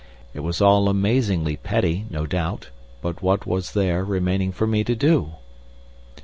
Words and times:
It 0.33 0.39
was 0.39 0.61
all 0.61 0.89
amazingly 0.89 1.57
petty, 1.57 2.05
no 2.09 2.25
doubt, 2.25 2.69
but 3.03 3.21
what 3.21 3.45
was 3.45 3.73
there 3.73 4.03
remaining 4.03 4.51
for 4.51 4.65
me 4.65 4.83
to 4.83 4.95
do? 4.95 5.33